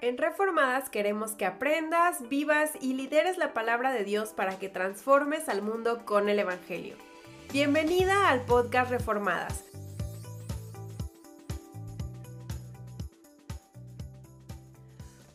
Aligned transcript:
En 0.00 0.16
Reformadas 0.16 0.90
queremos 0.90 1.32
que 1.32 1.44
aprendas, 1.44 2.28
vivas 2.28 2.70
y 2.80 2.94
lideres 2.94 3.36
la 3.36 3.52
palabra 3.52 3.92
de 3.92 4.04
Dios 4.04 4.28
para 4.28 4.56
que 4.56 4.68
transformes 4.68 5.48
al 5.48 5.60
mundo 5.60 6.04
con 6.04 6.28
el 6.28 6.38
Evangelio. 6.38 6.94
Bienvenida 7.52 8.28
al 8.28 8.44
podcast 8.44 8.92
Reformadas. 8.92 9.64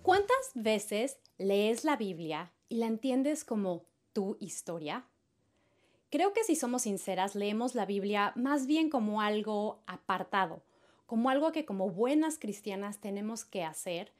¿Cuántas 0.01 0.51
veces 0.55 1.19
lees 1.37 1.83
la 1.83 1.97
Biblia 1.97 2.53
y 2.69 2.77
la 2.77 2.85
entiendes 2.85 3.43
como 3.43 3.83
tu 4.13 4.37
historia? 4.39 5.09
Creo 6.09 6.31
que 6.31 6.45
si 6.45 6.55
somos 6.55 6.83
sinceras, 6.83 7.35
leemos 7.35 7.75
la 7.75 7.85
Biblia 7.85 8.31
más 8.37 8.65
bien 8.65 8.89
como 8.89 9.19
algo 9.19 9.83
apartado, 9.87 10.63
como 11.05 11.29
algo 11.29 11.51
que 11.51 11.65
como 11.65 11.89
buenas 11.89 12.39
cristianas 12.39 13.01
tenemos 13.01 13.43
que 13.43 13.65
hacer 13.65 14.13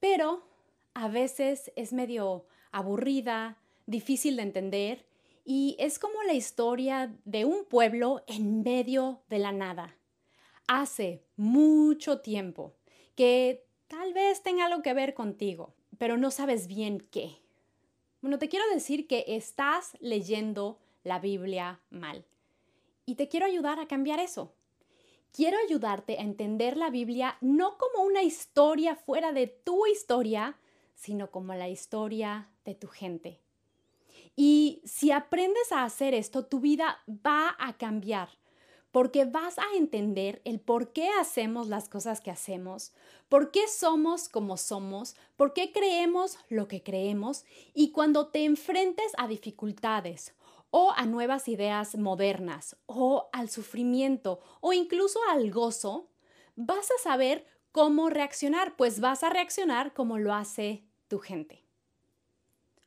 pero 0.00 0.46
a 0.94 1.08
veces 1.08 1.72
es 1.76 1.92
medio 1.92 2.46
aburrida, 2.70 3.58
difícil 3.86 4.36
de 4.36 4.42
entender 4.42 5.06
y 5.44 5.76
es 5.78 5.98
como 5.98 6.22
la 6.24 6.34
historia 6.34 7.14
de 7.24 7.44
un 7.44 7.64
pueblo 7.64 8.24
en 8.26 8.62
medio 8.62 9.22
de 9.28 9.38
la 9.38 9.52
nada. 9.52 9.96
Hace 10.66 11.24
mucho 11.36 12.20
tiempo 12.20 12.74
que 13.14 13.64
tal 13.86 14.12
vez 14.12 14.42
tenga 14.42 14.66
algo 14.66 14.82
que 14.82 14.94
ver 14.94 15.14
contigo, 15.14 15.74
pero 15.98 16.16
no 16.16 16.30
sabes 16.30 16.66
bien 16.66 17.06
qué. 17.10 17.36
Bueno, 18.20 18.38
te 18.38 18.48
quiero 18.48 18.68
decir 18.72 19.06
que 19.06 19.24
estás 19.28 19.96
leyendo 20.00 20.80
la 21.04 21.20
Biblia 21.20 21.80
mal 21.90 22.24
y 23.04 23.14
te 23.14 23.28
quiero 23.28 23.46
ayudar 23.46 23.78
a 23.78 23.86
cambiar 23.86 24.18
eso 24.18 24.52
quiero 25.36 25.58
ayudarte 25.58 26.18
a 26.18 26.22
entender 26.22 26.78
la 26.78 26.88
Biblia 26.88 27.36
no 27.42 27.76
como 27.76 28.04
una 28.06 28.22
historia 28.22 28.96
fuera 28.96 29.32
de 29.32 29.46
tu 29.46 29.86
historia, 29.86 30.56
sino 30.94 31.30
como 31.30 31.52
la 31.54 31.68
historia 31.68 32.48
de 32.64 32.74
tu 32.74 32.88
gente. 32.88 33.38
Y 34.34 34.80
si 34.86 35.12
aprendes 35.12 35.72
a 35.72 35.84
hacer 35.84 36.14
esto, 36.14 36.46
tu 36.46 36.60
vida 36.60 37.02
va 37.06 37.54
a 37.58 37.76
cambiar, 37.76 38.30
porque 38.92 39.26
vas 39.26 39.58
a 39.58 39.76
entender 39.76 40.40
el 40.46 40.58
por 40.58 40.94
qué 40.94 41.10
hacemos 41.10 41.68
las 41.68 41.90
cosas 41.90 42.22
que 42.22 42.30
hacemos, 42.30 42.94
por 43.28 43.50
qué 43.50 43.68
somos 43.68 44.30
como 44.30 44.56
somos, 44.56 45.16
por 45.36 45.52
qué 45.52 45.70
creemos 45.70 46.38
lo 46.48 46.66
que 46.66 46.82
creemos, 46.82 47.44
y 47.74 47.92
cuando 47.92 48.28
te 48.28 48.44
enfrentes 48.44 49.12
a 49.18 49.28
dificultades 49.28 50.34
o 50.70 50.92
a 50.96 51.06
nuevas 51.06 51.48
ideas 51.48 51.96
modernas 51.96 52.76
o 52.86 53.28
al 53.32 53.48
sufrimiento 53.48 54.40
o 54.60 54.72
incluso 54.72 55.18
al 55.30 55.50
gozo, 55.50 56.10
vas 56.54 56.90
a 56.90 57.02
saber 57.02 57.46
cómo 57.72 58.08
reaccionar, 58.10 58.76
pues 58.76 59.00
vas 59.00 59.22
a 59.22 59.30
reaccionar 59.30 59.92
como 59.92 60.18
lo 60.18 60.34
hace 60.34 60.84
tu 61.08 61.18
gente. 61.18 61.64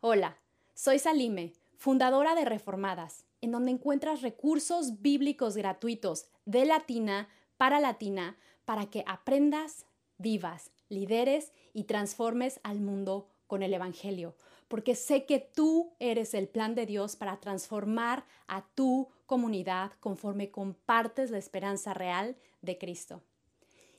Hola, 0.02 0.38
soy 0.74 1.00
Salime, 1.00 1.54
fundadora 1.78 2.36
de 2.36 2.46
Reformadas, 2.46 3.26
en 3.42 3.52
donde 3.52 3.72
encuentras 3.72 4.22
recursos 4.22 5.02
bíblicos 5.02 5.56
gratuitos 5.56 6.28
de 6.46 6.66
latina 6.66 7.30
para 7.58 7.80
latina 7.80 8.38
para 8.66 8.86
que 8.90 9.04
aprendas, 9.08 9.86
vivas, 10.18 10.72
lideres 10.90 11.54
y 11.74 11.84
transformes 11.84 12.60
al 12.64 12.80
mundo 12.82 13.30
con 13.48 13.64
el 13.64 13.74
Evangelio, 13.74 14.36
porque 14.70 14.96
sé 14.96 15.26
que 15.26 15.40
tú 15.40 15.92
eres 16.00 16.34
el 16.34 16.48
plan 16.48 16.74
de 16.76 16.86
Dios 16.86 17.18
para 17.18 17.42
transformar 17.42 18.24
a 18.48 18.66
tu 18.76 19.10
comunidad 19.26 19.92
conforme 20.00 20.52
compartes 20.52 21.32
la 21.32 21.40
esperanza 21.40 21.94
real 21.94 22.38
de 22.62 22.78
Cristo. 22.78 23.22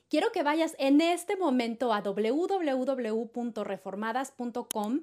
Quiero 0.09 0.31
que 0.31 0.41
vayas 0.43 0.75
en 0.79 1.01
este 1.01 1.35
momento 1.35 1.93
a 1.93 2.01
www.reformadas.com 2.01 5.01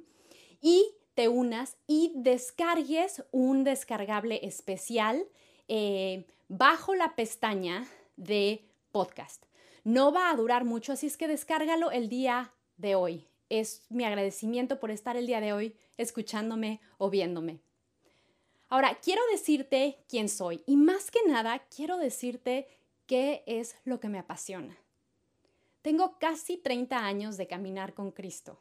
y 0.61 0.85
te 1.15 1.29
unas 1.29 1.77
y 1.87 2.13
descargues 2.17 3.25
un 3.31 3.63
descargable 3.65 4.41
especial 4.43 5.25
eh, 5.69 6.27
bajo 6.49 6.95
la 6.95 7.15
pestaña 7.15 7.87
de 8.17 8.65
podcast. 8.91 9.45
No 9.85 10.13
va 10.13 10.31
a 10.31 10.37
durar 10.37 10.65
mucho, 10.65 10.93
así 10.93 11.07
es 11.07 11.17
que 11.17 11.29
descárgalo 11.29 11.91
el 11.91 12.09
día 12.09 12.53
de 12.77 12.95
hoy 12.95 13.29
es 13.51 13.83
mi 13.89 14.05
agradecimiento 14.05 14.79
por 14.79 14.91
estar 14.91 15.17
el 15.17 15.27
día 15.27 15.41
de 15.41 15.53
hoy 15.53 15.77
escuchándome 15.97 16.81
o 16.99 17.11
viéndome. 17.11 17.61
Ahora, 18.69 18.99
quiero 19.03 19.23
decirte 19.33 19.99
quién 20.09 20.29
soy 20.29 20.63
y 20.67 20.77
más 20.77 21.11
que 21.11 21.21
nada 21.27 21.61
quiero 21.75 21.97
decirte 21.97 22.69
qué 23.07 23.43
es 23.47 23.77
lo 23.85 23.99
que 23.99 24.09
me 24.09 24.19
apasiona. 24.19 24.77
Tengo 25.81 26.19
casi 26.19 26.59
30 26.59 26.99
años 26.99 27.37
de 27.37 27.47
caminar 27.47 27.95
con 27.95 28.11
Cristo, 28.11 28.61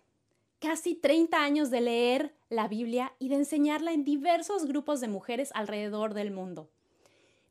casi 0.59 0.95
30 0.95 1.43
años 1.43 1.69
de 1.69 1.81
leer 1.81 2.33
la 2.49 2.69
Biblia 2.69 3.13
y 3.19 3.27
de 3.27 3.35
enseñarla 3.35 3.91
en 3.91 4.05
diversos 4.05 4.65
grupos 4.65 5.01
de 5.01 5.09
mujeres 5.09 5.51
alrededor 5.53 6.13
del 6.13 6.31
mundo. 6.31 6.69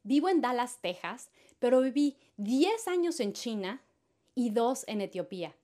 Vivo 0.02 0.28
en 0.30 0.40
Dallas, 0.40 0.78
Texas, 0.80 1.30
pero 1.58 1.82
viví 1.82 2.16
10 2.38 2.88
años 2.88 3.20
en 3.20 3.34
China 3.34 3.82
y 4.34 4.50
2 4.50 4.84
en 4.86 5.00
Etiopía 5.02 5.54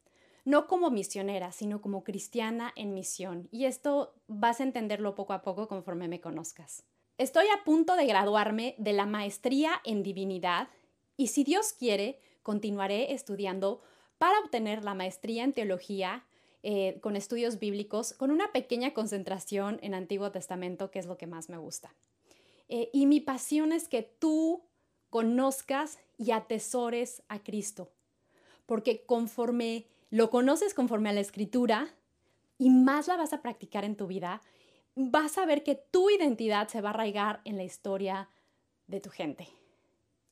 no 0.44 0.66
como 0.66 0.90
misionera, 0.90 1.52
sino 1.52 1.80
como 1.80 2.04
cristiana 2.04 2.72
en 2.76 2.94
misión. 2.94 3.48
Y 3.50 3.66
esto 3.66 4.14
vas 4.26 4.60
a 4.60 4.64
entenderlo 4.64 5.14
poco 5.14 5.32
a 5.32 5.42
poco 5.42 5.68
conforme 5.68 6.08
me 6.08 6.20
conozcas. 6.20 6.84
Estoy 7.18 7.46
a 7.46 7.64
punto 7.64 7.94
de 7.94 8.06
graduarme 8.06 8.74
de 8.78 8.92
la 8.92 9.06
maestría 9.06 9.80
en 9.84 10.02
divinidad 10.02 10.68
y 11.16 11.28
si 11.28 11.44
Dios 11.44 11.72
quiere, 11.72 12.18
continuaré 12.42 13.12
estudiando 13.12 13.82
para 14.18 14.38
obtener 14.40 14.82
la 14.84 14.94
maestría 14.94 15.44
en 15.44 15.52
teología 15.52 16.24
eh, 16.64 16.98
con 17.00 17.16
estudios 17.16 17.58
bíblicos, 17.58 18.12
con 18.12 18.30
una 18.30 18.52
pequeña 18.52 18.94
concentración 18.94 19.78
en 19.82 19.94
Antiguo 19.94 20.30
Testamento, 20.30 20.90
que 20.90 21.00
es 21.00 21.06
lo 21.06 21.18
que 21.18 21.26
más 21.26 21.48
me 21.48 21.58
gusta. 21.58 21.94
Eh, 22.68 22.88
y 22.92 23.06
mi 23.06 23.20
pasión 23.20 23.72
es 23.72 23.88
que 23.88 24.02
tú 24.02 24.64
conozcas 25.10 25.98
y 26.16 26.30
atesores 26.30 27.22
a 27.28 27.42
Cristo, 27.42 27.90
porque 28.64 29.04
conforme 29.04 29.86
lo 30.12 30.28
conoces 30.28 30.74
conforme 30.74 31.08
a 31.08 31.14
la 31.14 31.20
escritura 31.20 31.88
y 32.58 32.68
más 32.68 33.08
la 33.08 33.16
vas 33.16 33.32
a 33.32 33.40
practicar 33.40 33.86
en 33.86 33.96
tu 33.96 34.06
vida, 34.06 34.42
vas 34.94 35.38
a 35.38 35.46
ver 35.46 35.62
que 35.62 35.74
tu 35.74 36.10
identidad 36.10 36.68
se 36.68 36.82
va 36.82 36.90
a 36.90 36.92
arraigar 36.92 37.40
en 37.46 37.56
la 37.56 37.64
historia 37.64 38.28
de 38.88 39.00
tu 39.00 39.08
gente. 39.08 39.48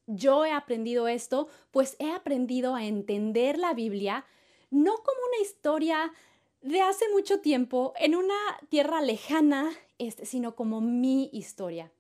Yo 0.07 0.45
he 0.45 0.53
aprendido 0.53 1.09
esto, 1.09 1.49
pues 1.71 1.97
he 1.99 2.13
aprendido 2.13 2.75
a 2.75 2.85
entender 2.85 3.57
la 3.57 3.73
Biblia 3.73 4.27
no 4.69 4.97
como 4.99 5.19
una 5.33 5.43
historia 5.43 6.13
de 6.61 6.83
hace 6.83 7.07
mucho 7.15 7.41
tiempo 7.41 7.95
en 7.97 8.15
una 8.15 8.35
tierra 8.69 9.01
lejana, 9.01 9.71
este, 9.97 10.27
sino 10.27 10.57
como 10.57 10.83
mi 10.83 11.31
historia. 11.33 11.91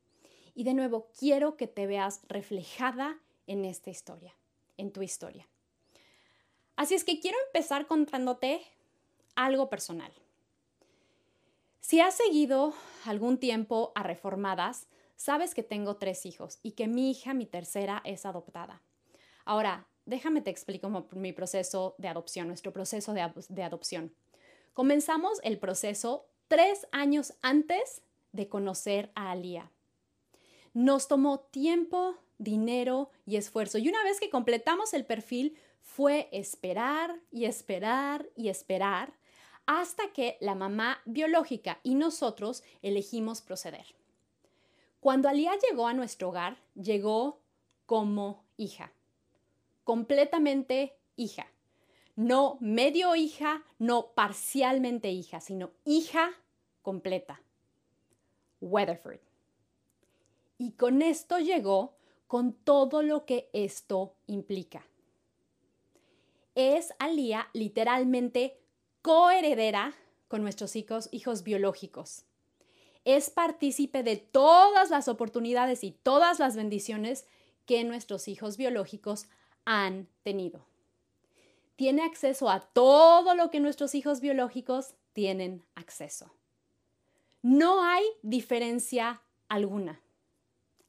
Y 0.54 0.64
de 0.64 0.74
nuevo, 0.74 1.08
quiero 1.18 1.56
que 1.56 1.66
te 1.66 1.86
veas 1.86 2.20
reflejada 2.28 3.18
en 3.46 3.64
esta 3.64 3.88
historia, 3.88 4.36
en 4.76 4.92
tu 4.92 5.00
historia. 5.00 5.48
Así 6.76 6.94
es 6.94 7.04
que 7.04 7.20
quiero 7.20 7.38
empezar 7.46 7.86
contándote 7.86 8.62
algo 9.34 9.68
personal. 9.68 10.12
Si 11.80 12.00
has 12.00 12.14
seguido 12.14 12.74
algún 13.04 13.38
tiempo 13.38 13.92
a 13.94 14.02
Reformadas, 14.02 14.86
sabes 15.16 15.54
que 15.54 15.62
tengo 15.62 15.96
tres 15.96 16.24
hijos 16.24 16.58
y 16.62 16.72
que 16.72 16.86
mi 16.86 17.10
hija, 17.10 17.34
mi 17.34 17.46
tercera, 17.46 18.00
es 18.04 18.24
adoptada. 18.24 18.82
Ahora, 19.44 19.86
déjame 20.06 20.40
te 20.40 20.50
explico 20.50 20.88
mi 21.12 21.32
proceso 21.32 21.94
de 21.98 22.08
adopción, 22.08 22.48
nuestro 22.48 22.72
proceso 22.72 23.12
de, 23.12 23.62
adopción. 23.62 24.14
Comenzamos 24.72 25.40
el 25.42 25.58
proceso 25.58 26.26
tres 26.48 26.86
años 26.92 27.34
antes 27.42 28.02
de 28.32 28.48
conocer 28.48 29.10
a 29.14 29.30
Alía. 29.30 29.70
Nos 30.72 31.08
tomó 31.08 31.40
tiempo, 31.40 32.16
dinero 32.38 33.10
y 33.26 33.36
esfuerzo. 33.36 33.78
Y 33.78 33.88
una 33.88 34.02
vez 34.04 34.20
que 34.20 34.30
completamos 34.30 34.94
el 34.94 35.04
perfil, 35.04 35.56
fue 35.80 36.28
esperar 36.32 37.20
y 37.30 37.44
esperar 37.44 38.28
y 38.36 38.48
esperar 38.48 39.12
hasta 39.66 40.12
que 40.12 40.36
la 40.40 40.54
mamá 40.54 41.00
biológica 41.04 41.80
y 41.82 41.94
nosotros 41.94 42.62
elegimos 42.82 43.40
proceder. 43.40 43.86
Cuando 45.00 45.28
Alía 45.28 45.52
llegó 45.68 45.86
a 45.86 45.94
nuestro 45.94 46.28
hogar, 46.28 46.58
llegó 46.74 47.40
como 47.86 48.44
hija, 48.56 48.92
completamente 49.84 50.96
hija. 51.16 51.46
No 52.16 52.58
medio 52.60 53.14
hija, 53.16 53.64
no 53.78 54.12
parcialmente 54.14 55.10
hija, 55.10 55.40
sino 55.40 55.70
hija 55.84 56.30
completa. 56.82 57.40
Weatherford. 58.60 59.20
Y 60.58 60.72
con 60.72 61.00
esto 61.00 61.38
llegó 61.38 61.96
con 62.26 62.52
todo 62.52 63.02
lo 63.02 63.24
que 63.24 63.48
esto 63.52 64.14
implica 64.26 64.84
es 66.60 66.92
Alía 66.98 67.48
literalmente 67.52 68.58
coheredera 69.02 69.94
con 70.28 70.42
nuestros 70.42 70.76
hijos, 70.76 71.08
hijos 71.12 71.42
biológicos. 71.42 72.24
Es 73.04 73.30
partícipe 73.30 74.02
de 74.02 74.16
todas 74.16 74.90
las 74.90 75.08
oportunidades 75.08 75.84
y 75.84 75.92
todas 75.92 76.38
las 76.38 76.56
bendiciones 76.56 77.26
que 77.66 77.82
nuestros 77.84 78.28
hijos 78.28 78.56
biológicos 78.56 79.26
han 79.64 80.08
tenido. 80.22 80.66
tiene 81.76 82.02
acceso 82.02 82.50
a 82.50 82.60
todo 82.60 83.34
lo 83.34 83.50
que 83.50 83.58
nuestros 83.58 83.94
hijos 83.94 84.20
biológicos 84.20 84.92
tienen 85.14 85.64
acceso. 85.74 86.30
No 87.40 87.82
hay 87.82 88.04
diferencia 88.20 89.22
alguna. 89.48 90.02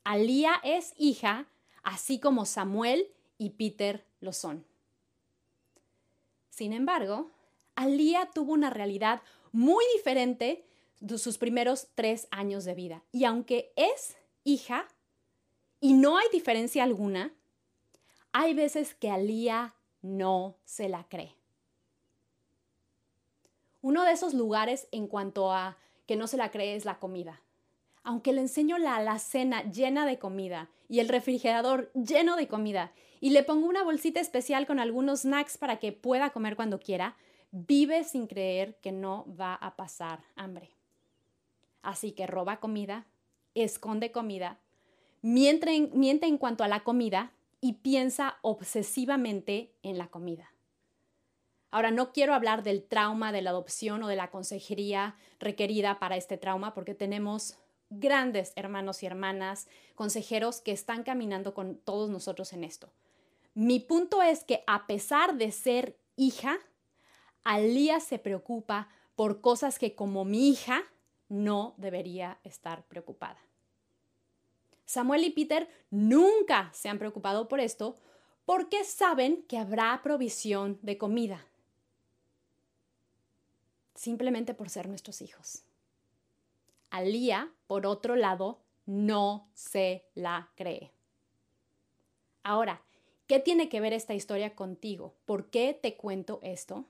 Alía 0.04 0.56
es 0.66 0.94
hija, 0.98 1.48
así 1.82 2.20
como 2.20 2.46
Samuel 2.46 3.08
y 3.38 3.52
Peter 3.52 4.06
lo 4.20 4.34
son. 4.34 4.66
Sin 6.52 6.74
embargo, 6.74 7.32
Alía 7.76 8.30
tuvo 8.32 8.54
una 8.54 8.70
realidad 8.70 9.22
muy 9.52 9.84
diferente 9.96 10.64
de 11.00 11.18
sus 11.18 11.38
primeros 11.38 11.88
tres 11.96 12.28
años 12.30 12.66
de 12.66 12.76
vida. 12.76 13.04
Y 13.12 13.24
aunque 13.24 13.74
es 13.76 14.18
hija 14.44 14.88
y 15.80 15.94
no 15.94 16.18
hay 16.18 16.28
diferencia 16.32 16.84
alguna, 16.84 17.34
hay 18.34 18.54
veces 18.54 18.94
que 18.94 19.10
Alía 19.10 19.74
no 20.02 20.58
se 20.66 20.90
la 20.90 21.06
cree. 21.06 21.36
Uno 23.82 24.04
de 24.04 24.12
esos 24.12 24.34
lugares 24.34 24.88
en 24.92 25.08
cuanto 25.08 25.52
a 25.54 25.78
que 26.06 26.18
no 26.18 26.28
se 26.28 26.38
la 26.38 26.52
cree 26.52 26.76
es 26.76 26.86
la 26.86 27.00
comida. 27.00 27.42
Aunque 28.04 28.34
le 28.34 28.42
enseño 28.42 28.78
la 28.78 28.98
alacena 28.98 29.64
llena 29.72 30.06
de 30.06 30.20
comida 30.20 30.70
y 30.90 31.00
el 31.00 31.08
refrigerador 31.08 31.92
lleno 31.94 32.36
de 32.36 32.48
comida 32.48 32.92
y 33.22 33.30
le 33.30 33.44
pongo 33.44 33.68
una 33.68 33.84
bolsita 33.84 34.20
especial 34.20 34.66
con 34.66 34.80
algunos 34.80 35.22
snacks 35.22 35.58
para 35.58 35.78
que 35.78 35.94
pueda 35.94 36.32
comer 36.32 36.56
cuando 36.58 36.80
quiera, 36.80 37.16
vive 37.52 38.04
sin 38.04 38.28
creer 38.28 38.76
que 38.82 38.92
no 38.92 39.26
va 39.40 39.54
a 39.54 39.76
pasar 39.76 40.24
hambre. 40.36 40.72
Así 41.84 42.12
que 42.12 42.28
roba 42.28 42.60
comida, 42.60 43.06
esconde 43.54 44.12
comida, 44.12 44.60
miente 45.22 45.74
en, 45.74 45.92
miente 45.94 46.26
en 46.26 46.38
cuanto 46.38 46.64
a 46.64 46.68
la 46.68 46.84
comida 46.84 47.32
y 47.62 47.74
piensa 47.74 48.38
obsesivamente 48.42 49.72
en 49.84 50.00
la 50.00 50.08
comida. 50.08 50.52
Ahora, 51.70 51.92
no 51.92 52.12
quiero 52.12 52.34
hablar 52.34 52.64
del 52.64 52.84
trauma 52.84 53.32
de 53.32 53.42
la 53.42 53.52
adopción 53.52 54.04
o 54.04 54.08
de 54.08 54.16
la 54.16 54.30
consejería 54.30 55.16
requerida 55.40 56.00
para 56.00 56.18
este 56.18 56.38
trauma 56.38 56.74
porque 56.74 56.96
tenemos 56.96 57.58
grandes 57.90 58.52
hermanos 58.56 59.04
y 59.04 59.06
hermanas, 59.06 59.68
consejeros 59.96 60.60
que 60.60 60.72
están 60.72 61.04
caminando 61.04 61.54
con 61.54 61.78
todos 61.78 62.10
nosotros 62.10 62.52
en 62.54 62.64
esto. 62.64 62.92
Mi 63.54 63.80
punto 63.80 64.22
es 64.22 64.44
que 64.44 64.64
a 64.68 64.88
pesar 64.88 65.36
de 65.36 65.52
ser 65.52 66.00
hija, 66.16 66.58
Alía 67.44 68.00
se 68.00 68.20
preocupa 68.20 68.90
por 69.16 69.42
cosas 69.42 69.80
que 69.80 69.96
como 69.96 70.26
mi 70.26 70.50
hija 70.50 70.84
no 71.28 71.74
debería 71.78 72.40
estar 72.44 72.84
preocupada. 72.88 73.40
Samuel 74.86 75.24
y 75.24 75.30
Peter 75.32 75.70
nunca 75.90 76.70
se 76.74 76.90
han 76.90 77.00
preocupado 77.00 77.48
por 77.48 77.60
esto 77.60 77.96
porque 78.46 78.84
saben 78.84 79.44
que 79.44 79.58
habrá 79.58 80.02
provisión 80.04 80.80
de 80.82 80.98
comida. 80.98 81.46
Simplemente 83.96 84.54
por 84.54 84.70
ser 84.70 84.90
nuestros 84.90 85.22
hijos. 85.22 85.64
Alía, 86.90 87.52
por 87.68 87.86
otro 87.86 88.16
lado, 88.16 88.60
no 88.86 89.50
se 89.54 90.06
la 90.16 90.52
cree. 90.56 90.92
Ahora, 92.44 92.82
¿qué 93.32 93.40
tiene 93.40 93.70
que 93.70 93.80
ver 93.80 93.94
esta 93.94 94.14
historia 94.14 94.56
contigo? 94.58 95.16
¿Por 95.24 95.50
qué 95.50 95.74
te 95.74 95.96
cuento 95.96 96.42
esto? 96.44 96.84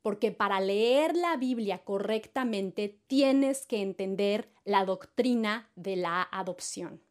Porque 0.00 0.32
para 0.32 0.62
leer 0.62 1.14
la 1.14 1.36
Biblia 1.36 1.84
correctamente 1.84 2.98
tienes 3.06 3.66
que 3.66 3.82
entender 3.82 4.48
la 4.64 4.86
doctrina 4.86 5.68
de 5.76 5.96
la 5.96 6.26
adopción. 6.32 7.02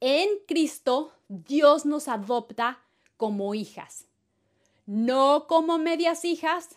En 0.00 0.28
Cristo 0.46 1.14
Dios 1.28 1.86
nos 1.86 2.06
adopta 2.06 2.82
como 3.16 3.54
hijas, 3.54 4.04
no 4.84 5.46
como 5.46 5.78
medias 5.78 6.26
hijas, 6.26 6.68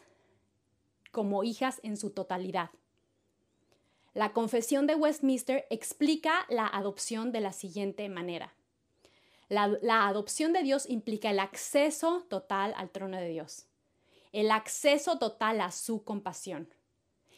como 1.12 1.44
hijas 1.44 1.82
en 1.84 1.98
su 1.98 2.12
totalidad. 2.12 2.70
La 4.14 4.32
confesión 4.32 4.88
de 4.88 4.96
Westminster 4.96 5.68
explica 5.70 6.46
la 6.48 6.66
adopción 6.66 7.34
de 7.34 7.42
la 7.42 7.52
siguiente 7.52 8.08
manera. 8.08 8.54
La, 9.54 10.08
adopción 10.08 10.52
de 10.52 10.64
Dios 10.64 10.90
implica 10.90 11.30
el 11.30 11.40
acceso 11.40 12.26
total 12.30 12.74
al 12.76 12.90
trono 12.90 13.18
de 13.18 13.30
Dios 13.30 13.68
el 14.34 14.50
acceso 14.50 15.20
total 15.20 15.62
a 15.62 15.72
su 15.72 16.04
compasión, 16.04 16.68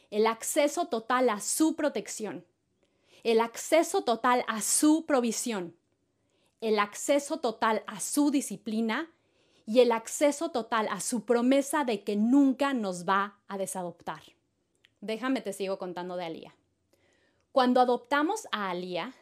el 0.10 0.26
acceso 0.26 0.88
total 0.88 1.30
a 1.30 1.42
su 1.42 1.76
protección, 1.76 2.46
el 3.24 3.42
acceso 3.42 4.04
total 4.04 4.46
a 4.48 4.62
su 4.62 5.06
provisión, 5.06 5.76
el 6.62 6.80
acceso 6.80 7.38
total 7.42 7.84
a 7.86 8.00
su 8.00 8.32
disciplina 8.32 9.12
y 9.66 9.82
el 9.82 9.92
acceso 9.92 10.52
total 10.52 10.88
a 10.90 11.02
su 11.02 11.26
promesa 11.26 11.84
de 11.84 12.04
que 12.04 12.16
nunca 12.16 12.74
nos 12.74 13.08
va 13.08 13.40
a 13.50 13.58
desadoptar. 13.58 14.24
Déjame 15.02 15.42
te 15.42 15.52
sigo 15.52 15.78
contando 15.78 16.16
de 16.16 16.26
Alía. 16.26 16.56
Cuando 17.52 17.82
adoptamos 17.82 18.48
a 18.52 18.70
Alía, 18.70 19.14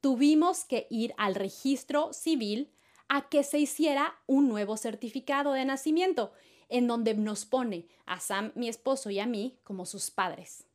tuvimos 0.00 0.64
que 0.64 0.86
ir 0.90 1.14
al 1.16 1.34
registro 1.34 2.12
civil 2.12 2.70
a 3.08 3.28
que 3.28 3.42
se 3.42 3.58
hiciera 3.58 4.18
un 4.26 4.48
nuevo 4.48 4.76
certificado 4.76 5.52
de 5.52 5.64
nacimiento 5.64 6.32
en 6.68 6.86
donde 6.86 7.14
nos 7.14 7.44
pone 7.44 7.86
a 8.06 8.20
Sam, 8.20 8.52
mi 8.54 8.68
esposo, 8.68 9.10
y 9.10 9.20
a 9.20 9.26
mí 9.26 9.58
como 9.62 9.86
sus 9.86 10.10
padres. 10.10 10.66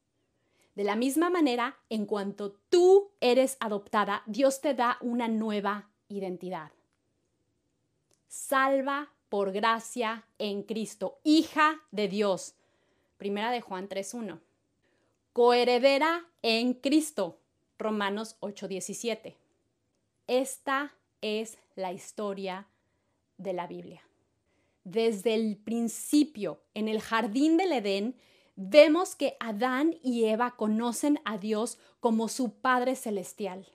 De 0.75 0.83
la 0.83 0.95
misma 0.95 1.29
manera, 1.29 1.77
en 1.89 2.06
cuanto 2.06 2.53
tú 2.69 3.12
eres 3.19 3.57
adoptada, 3.59 4.23
Dios 4.25 4.62
te 4.62 4.73
da 4.73 4.97
una 5.01 5.27
nueva 5.27 5.89
identidad. 6.07 6.71
Salva 8.27 9.12
por 9.27 9.51
gracia 9.51 10.25
en 10.38 10.63
Cristo, 10.63 11.19
hija 11.24 11.81
de 11.91 12.07
Dios. 12.07 12.56
Primera 13.17 13.51
de 13.51 13.62
Juan 13.62 13.89
3.1. 13.89 14.39
Coheredera 15.33 16.25
en 16.41 16.74
Cristo. 16.74 17.40
Romanos 17.81 18.38
8.17. 18.42 19.36
Esta 20.28 20.94
es 21.22 21.57
la 21.75 21.92
historia 21.92 22.68
de 23.38 23.54
la 23.54 23.68
Biblia 23.68 24.01
desde 24.83 25.36
el 25.36 25.57
principio, 25.57 26.63
en 26.74 26.88
el 26.88 27.01
jardín 27.01 27.57
del 27.57 27.72
Edén, 27.72 28.16
vemos 28.56 29.16
que 29.16 29.36
Adán 29.39 29.95
y 30.01 30.25
Eva 30.25 30.56
conocen 30.56 31.19
a 31.25 31.38
Dios 31.38 31.78
como 32.00 32.28
su 32.28 32.60
Padre 32.60 32.95
Celestial. 32.95 33.68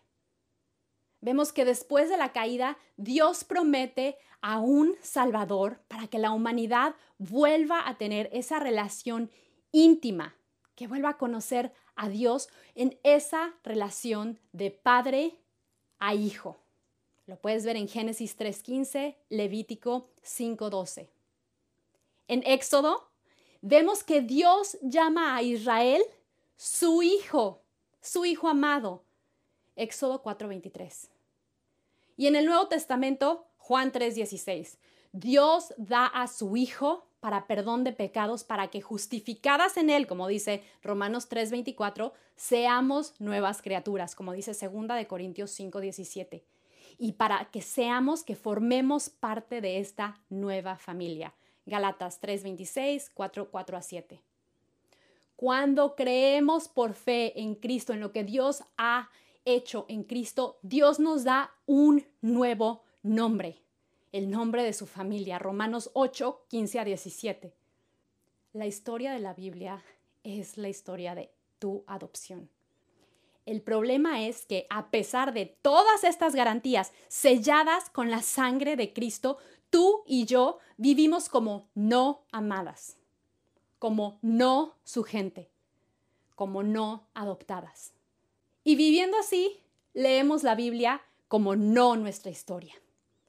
Vemos 1.20 1.52
que 1.52 1.64
después 1.64 2.08
de 2.08 2.16
la 2.16 2.32
caída, 2.32 2.76
Dios 2.96 3.44
promete 3.44 4.18
a 4.42 4.58
un 4.58 4.94
Salvador 5.00 5.80
para 5.88 6.08
que 6.08 6.18
la 6.18 6.30
humanidad 6.30 6.94
vuelva 7.18 7.88
a 7.88 7.96
tener 7.96 8.28
esa 8.32 8.58
relación 8.60 9.30
íntima, 9.72 10.36
que 10.74 10.86
vuelva 10.86 11.10
a 11.10 11.18
conocer 11.18 11.72
a 11.96 12.08
Dios 12.08 12.48
en 12.74 12.98
esa 13.02 13.54
relación 13.64 14.38
de 14.52 14.70
padre 14.70 15.38
a 15.98 16.14
hijo. 16.14 16.56
Lo 17.26 17.36
puedes 17.36 17.64
ver 17.64 17.76
en 17.76 17.88
Génesis 17.88 18.38
3.15, 18.38 19.16
Levítico 19.30 20.10
5.12. 20.22 21.08
En 22.28 22.42
Éxodo 22.46 23.08
vemos 23.60 24.04
que 24.04 24.20
Dios 24.20 24.78
llama 24.82 25.34
a 25.34 25.42
Israel 25.42 26.02
su 26.56 27.02
hijo, 27.02 27.62
su 28.00 28.24
hijo 28.24 28.48
amado. 28.48 29.02
Éxodo 29.74 30.22
4.23. 30.22 31.08
Y 32.16 32.28
en 32.28 32.36
el 32.36 32.46
Nuevo 32.46 32.68
Testamento, 32.68 33.46
Juan 33.58 33.92
3.16. 33.92 34.78
Dios 35.12 35.74
da 35.76 36.06
a 36.06 36.28
su 36.28 36.56
hijo 36.56 37.05
para 37.20 37.46
perdón 37.46 37.84
de 37.84 37.92
pecados, 37.92 38.44
para 38.44 38.68
que 38.68 38.80
justificadas 38.80 39.76
en 39.76 39.90
él, 39.90 40.06
como 40.06 40.28
dice 40.28 40.62
Romanos 40.82 41.28
3:24, 41.28 42.12
seamos 42.36 43.14
nuevas 43.20 43.62
criaturas, 43.62 44.14
como 44.14 44.32
dice 44.32 44.52
2 44.52 44.96
de 44.96 45.06
Corintios 45.06 45.50
5:17 45.50 46.44
y 46.98 47.12
para 47.12 47.46
que 47.50 47.62
seamos, 47.62 48.22
que 48.22 48.36
formemos 48.36 49.10
parte 49.10 49.60
de 49.60 49.78
esta 49.78 50.20
nueva 50.28 50.76
familia. 50.76 51.34
Galatas 51.66 52.20
3:26, 52.20 53.10
4, 53.12 53.50
4 53.50 53.76
a 53.76 53.82
7. 53.82 54.22
Cuando 55.34 55.94
creemos 55.94 56.68
por 56.68 56.94
fe 56.94 57.38
en 57.40 57.56
Cristo, 57.56 57.92
en 57.92 58.00
lo 58.00 58.12
que 58.12 58.24
Dios 58.24 58.62
ha 58.78 59.10
hecho 59.44 59.84
en 59.88 60.04
Cristo, 60.04 60.58
Dios 60.62 60.98
nos 60.98 61.24
da 61.24 61.52
un 61.66 62.06
nuevo 62.22 62.82
nombre, 63.02 63.62
el 64.16 64.30
nombre 64.30 64.62
de 64.62 64.72
su 64.72 64.86
familia, 64.86 65.38
Romanos 65.38 65.90
8, 65.92 66.46
15 66.48 66.80
a 66.80 66.84
17. 66.86 67.52
La 68.54 68.66
historia 68.66 69.12
de 69.12 69.18
la 69.18 69.34
Biblia 69.34 69.82
es 70.24 70.56
la 70.56 70.70
historia 70.70 71.14
de 71.14 71.30
tu 71.58 71.84
adopción. 71.86 72.48
El 73.44 73.60
problema 73.60 74.24
es 74.26 74.46
que 74.46 74.66
a 74.70 74.90
pesar 74.90 75.34
de 75.34 75.44
todas 75.60 76.02
estas 76.02 76.34
garantías 76.34 76.92
selladas 77.08 77.90
con 77.90 78.10
la 78.10 78.22
sangre 78.22 78.74
de 78.76 78.94
Cristo, 78.94 79.36
tú 79.68 80.02
y 80.06 80.24
yo 80.24 80.60
vivimos 80.78 81.28
como 81.28 81.68
no 81.74 82.22
amadas, 82.32 82.96
como 83.78 84.18
no 84.22 84.76
su 84.82 85.04
gente, 85.04 85.50
como 86.34 86.62
no 86.62 87.06
adoptadas. 87.12 87.92
Y 88.64 88.76
viviendo 88.76 89.18
así, 89.18 89.60
leemos 89.92 90.42
la 90.42 90.54
Biblia 90.54 91.02
como 91.28 91.54
no 91.54 91.96
nuestra 91.96 92.30
historia, 92.30 92.74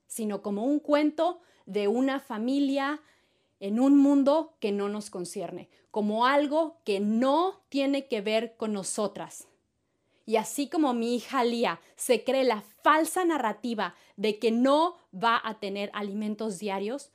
sino 0.08 0.42
como 0.42 0.64
un 0.64 0.80
cuento 0.80 1.40
de 1.66 1.88
una 1.88 2.20
familia 2.20 3.02
en 3.60 3.80
un 3.80 3.98
mundo 3.98 4.56
que 4.60 4.72
no 4.72 4.90
nos 4.90 5.10
concierne, 5.10 5.70
como 5.92 6.26
algo 6.26 6.78
que 6.84 7.00
no 7.00 7.62
tiene 7.70 8.08
que 8.08 8.22
ver 8.22 8.56
con 8.56 8.74
nosotras. 8.74 9.48
Y 10.26 10.36
así 10.36 10.68
como 10.70 10.94
mi 10.94 11.16
hija 11.16 11.44
Lía 11.44 11.80
se 11.96 12.24
cree 12.24 12.44
la 12.44 12.62
falsa 12.84 13.24
narrativa 13.24 13.96
de 14.18 14.40
que 14.40 14.52
no 14.52 14.98
va 15.14 15.42
a 15.44 15.60
tener 15.60 15.90
alimentos 15.94 16.60
diarios, 16.60 17.12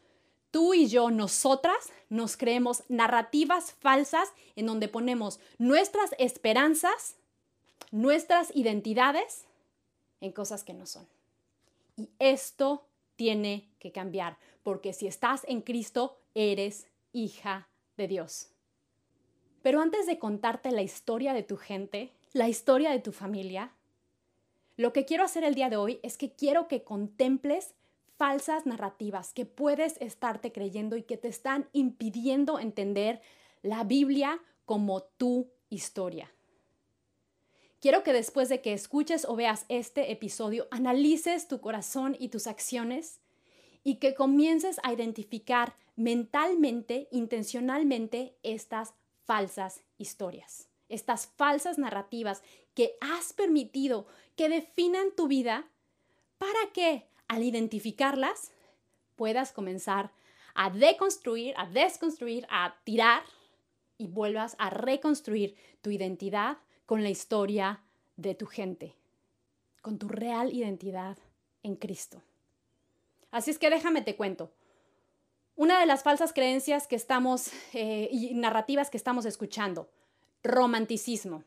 tú 0.51 0.75
y 0.75 0.87
yo, 0.89 1.11
nosotras, 1.11 1.91
nos 2.09 2.37
creemos 2.37 2.85
narrativas 2.89 3.73
falsas 3.73 4.33
en 4.57 4.67
donde 4.67 4.89
ponemos 4.89 5.41
nuestras 5.59 6.15
esperanzas, 6.19 7.17
nuestras 7.91 8.55
identidades 8.55 9.45
en 10.21 10.33
cosas 10.33 10.65
que 10.65 10.75
no 10.75 10.87
son. 10.87 11.07
Y 11.97 12.11
esto 12.19 12.89
tiene 13.17 13.71
que 13.79 13.93
cambiar, 13.93 14.39
porque 14.63 14.93
si 14.93 15.07
estás 15.07 15.45
en 15.47 15.61
Cristo, 15.61 16.19
eres 16.35 16.87
hija 17.13 17.69
de 17.97 18.09
Dios. 18.09 18.49
Pero 19.63 19.81
antes 19.81 20.07
de 20.07 20.19
contarte 20.19 20.73
la 20.73 20.83
historia 20.83 21.35
de 21.35 21.43
tu 21.43 21.57
gente, 21.57 22.13
la 22.33 22.49
historia 22.49 22.91
de 22.91 22.99
tu 22.99 23.13
familia, 23.13 23.73
lo 24.77 24.93
que 24.93 25.05
quiero 25.05 25.25
hacer 25.25 25.45
el 25.45 25.55
día 25.55 25.71
de 25.71 25.77
hoy 25.77 26.01
es 26.03 26.17
que 26.17 26.33
quiero 26.33 26.67
que 26.67 26.83
contemples 26.83 27.75
falsas 28.17 28.67
narrativas 28.67 29.33
que 29.33 29.47
puedes 29.47 30.01
estarte 30.01 30.53
creyendo 30.53 30.97
y 30.97 31.03
que 31.03 31.17
te 31.17 31.29
están 31.29 31.69
impidiendo 31.73 32.59
entender 32.59 33.21
la 33.63 33.85
Biblia 33.85 34.41
como 34.65 35.03
tu 35.03 35.51
historia. 35.69 36.33
Quiero 37.83 38.05
que 38.05 38.13
después 38.13 38.49
de 38.49 38.61
que 38.61 38.73
escuches 38.73 39.25
o 39.25 39.35
veas 39.35 39.67
este 39.69 40.13
episodio, 40.13 40.69
analices 40.71 41.49
tu 41.49 41.61
corazón 41.61 42.17
y 42.17 42.29
tus 42.29 42.47
acciones 42.47 43.19
y 43.83 43.97
que 43.97 44.15
comiences 44.15 44.79
a 44.85 44.93
identificar 44.93 45.75
mentalmente, 45.97 47.09
intencionalmente, 47.11 48.37
estas 48.45 48.95
falsas 49.25 49.83
historias, 49.99 50.69
estas 50.89 51.27
falsas 51.27 51.77
narrativas 51.77 52.45
que 52.75 52.95
has 53.01 53.33
permitido 53.33 54.07
que 54.37 54.49
definan 54.49 55.09
tu 55.17 55.27
vida 55.27 55.69
para 56.39 56.73
que 56.73 57.09
al 57.27 57.43
identificarlas 57.43 58.53
puedas 59.17 59.51
comenzar 59.51 60.13
a 60.55 60.71
deconstruir, 60.71 61.53
a 61.57 61.67
desconstruir, 61.67 62.47
a 62.49 62.77
tirar 62.85 63.25
y 63.99 64.07
vuelvas 64.07 64.55
a 64.61 64.71
reconstruir 64.71 65.57
tu 65.81 65.91
identidad 65.91 66.59
con 66.87 67.03
la 67.03 67.11
historia 67.11 67.83
de 68.17 68.35
tu 68.35 68.47
gente, 68.47 68.95
con 69.81 69.99
tu 69.99 70.09
real 70.09 70.53
identidad 70.53 71.17
en 71.63 71.77
Cristo. 71.77 72.23
Así 73.31 73.51
es 73.51 73.59
que 73.59 73.71
déjame 73.71 74.03
te 74.03 74.17
cuento. 74.17 74.51
Una 75.57 75.79
de 75.81 75.87
las 75.87 76.03
falsas 76.03 76.33
creencias 76.33 76.87
que 76.87 76.97
estamos 76.97 77.51
eh, 77.73 78.09
y 78.11 78.35
narrativas 78.35 78.91
que 78.91 78.97
estamos 78.97 79.25
escuchando, 79.27 79.89
romanticismo. 80.43 81.45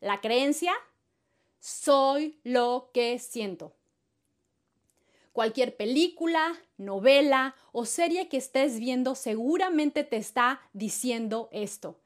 La 0.00 0.20
creencia, 0.20 0.72
soy 1.60 2.38
lo 2.44 2.90
que 2.92 3.18
siento. 3.18 3.72
Cualquier 5.32 5.76
película, 5.76 6.58
novela 6.76 7.54
o 7.72 7.86
serie 7.86 8.28
que 8.28 8.36
estés 8.36 8.78
viendo 8.78 9.14
seguramente 9.14 10.04
te 10.04 10.18
está 10.18 10.60
diciendo 10.74 11.48
esto 11.52 12.01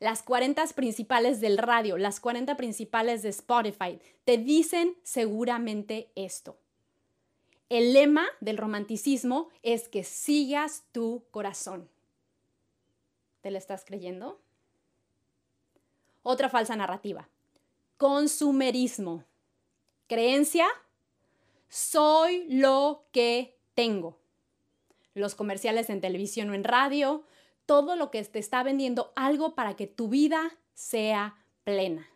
las 0.00 0.22
40 0.22 0.66
principales 0.68 1.40
del 1.40 1.58
radio, 1.58 1.98
las 1.98 2.20
40 2.20 2.56
principales 2.56 3.22
de 3.22 3.28
Spotify, 3.28 4.00
te 4.24 4.38
dicen 4.38 4.96
seguramente 5.02 6.10
esto. 6.16 6.58
El 7.68 7.92
lema 7.92 8.26
del 8.40 8.56
romanticismo 8.56 9.50
es 9.62 9.88
que 9.88 10.02
sigas 10.02 10.84
tu 10.90 11.24
corazón. 11.30 11.88
¿Te 13.42 13.50
lo 13.50 13.58
estás 13.58 13.84
creyendo? 13.84 14.40
Otra 16.22 16.48
falsa 16.48 16.74
narrativa. 16.76 17.28
Consumerismo. 17.96 19.24
Creencia. 20.08 20.66
Soy 21.68 22.46
lo 22.48 23.04
que 23.12 23.56
tengo. 23.74 24.18
Los 25.14 25.34
comerciales 25.34 25.90
en 25.90 26.00
televisión 26.00 26.50
o 26.50 26.54
en 26.54 26.64
radio, 26.64 27.24
todo 27.70 27.94
lo 27.94 28.10
que 28.10 28.24
te 28.24 28.40
está 28.40 28.64
vendiendo 28.64 29.12
algo 29.14 29.54
para 29.54 29.76
que 29.76 29.86
tu 29.86 30.08
vida 30.08 30.58
sea 30.74 31.36
plena. 31.62 32.10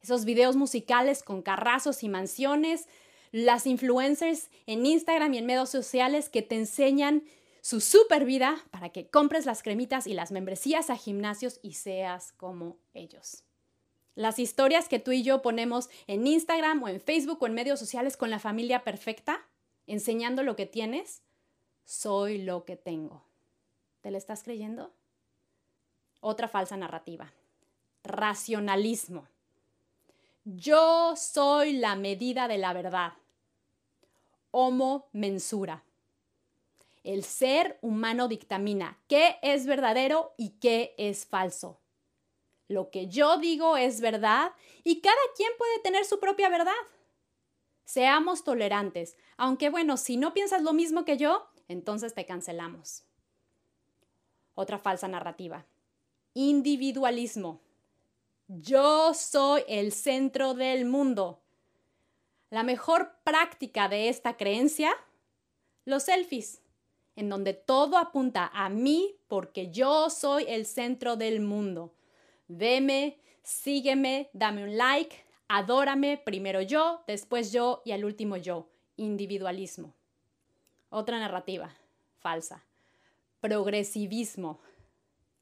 Esos 0.00 0.24
videos 0.24 0.54
musicales 0.54 1.24
con 1.24 1.42
carrazos 1.42 2.04
y 2.04 2.08
mansiones, 2.08 2.86
las 3.32 3.66
influencers 3.66 4.48
en 4.66 4.86
Instagram 4.86 5.34
y 5.34 5.38
en 5.38 5.46
medios 5.46 5.70
sociales 5.70 6.28
que 6.28 6.42
te 6.42 6.54
enseñan 6.54 7.24
su 7.62 7.80
super 7.80 8.24
vida 8.24 8.64
para 8.70 8.90
que 8.90 9.08
compres 9.08 9.44
las 9.44 9.64
cremitas 9.64 10.06
y 10.06 10.14
las 10.14 10.30
membresías 10.30 10.88
a 10.88 10.94
gimnasios 10.94 11.58
y 11.64 11.72
seas 11.72 12.30
como 12.36 12.76
ellos. 12.94 13.42
Las 14.14 14.38
historias 14.38 14.86
que 14.86 15.00
tú 15.00 15.10
y 15.10 15.24
yo 15.24 15.42
ponemos 15.42 15.90
en 16.06 16.28
Instagram 16.28 16.80
o 16.80 16.86
en 16.86 17.00
Facebook 17.00 17.42
o 17.42 17.48
en 17.48 17.54
medios 17.54 17.80
sociales 17.80 18.16
con 18.16 18.30
la 18.30 18.38
familia 18.38 18.84
perfecta, 18.84 19.48
enseñando 19.88 20.44
lo 20.44 20.54
que 20.54 20.66
tienes, 20.66 21.24
soy 21.84 22.38
lo 22.38 22.64
que 22.64 22.76
tengo. 22.76 23.29
¿Te 24.00 24.10
la 24.10 24.18
estás 24.18 24.42
creyendo? 24.42 24.92
Otra 26.20 26.48
falsa 26.48 26.76
narrativa. 26.76 27.32
Racionalismo. 28.02 29.28
Yo 30.44 31.14
soy 31.16 31.74
la 31.74 31.96
medida 31.96 32.48
de 32.48 32.58
la 32.58 32.72
verdad. 32.72 33.12
Homo 34.50 35.08
mensura. 35.12 35.84
El 37.04 37.24
ser 37.24 37.78
humano 37.82 38.28
dictamina 38.28 38.98
qué 39.06 39.38
es 39.42 39.66
verdadero 39.66 40.34
y 40.36 40.50
qué 40.60 40.94
es 40.98 41.26
falso. 41.26 41.80
Lo 42.68 42.90
que 42.90 43.06
yo 43.08 43.36
digo 43.38 43.76
es 43.76 44.00
verdad 44.00 44.52
y 44.84 45.00
cada 45.00 45.16
quien 45.36 45.50
puede 45.58 45.78
tener 45.80 46.04
su 46.04 46.20
propia 46.20 46.48
verdad. 46.48 46.72
Seamos 47.84 48.44
tolerantes, 48.44 49.16
aunque 49.36 49.68
bueno, 49.68 49.96
si 49.96 50.16
no 50.16 50.32
piensas 50.32 50.62
lo 50.62 50.72
mismo 50.72 51.04
que 51.04 51.16
yo, 51.16 51.48
entonces 51.68 52.14
te 52.14 52.26
cancelamos. 52.26 53.04
Otra 54.60 54.78
falsa 54.78 55.08
narrativa. 55.08 55.64
Individualismo. 56.34 57.62
Yo 58.46 59.14
soy 59.14 59.62
el 59.66 59.90
centro 59.90 60.52
del 60.52 60.84
mundo. 60.84 61.40
La 62.50 62.62
mejor 62.62 63.14
práctica 63.24 63.88
de 63.88 64.10
esta 64.10 64.36
creencia, 64.36 64.92
los 65.86 66.02
selfies, 66.02 66.60
en 67.16 67.30
donde 67.30 67.54
todo 67.54 67.96
apunta 67.96 68.50
a 68.52 68.68
mí 68.68 69.16
porque 69.28 69.70
yo 69.70 70.10
soy 70.10 70.44
el 70.46 70.66
centro 70.66 71.16
del 71.16 71.40
mundo. 71.40 71.94
Veme, 72.46 73.16
sígueme, 73.42 74.28
dame 74.34 74.64
un 74.64 74.76
like, 74.76 75.24
adórame, 75.48 76.18
primero 76.18 76.60
yo, 76.60 77.02
después 77.06 77.50
yo 77.50 77.80
y 77.86 77.92
al 77.92 78.04
último 78.04 78.36
yo. 78.36 78.68
Individualismo. 78.98 79.94
Otra 80.90 81.18
narrativa, 81.18 81.74
falsa 82.18 82.62
progresivismo. 83.40 84.60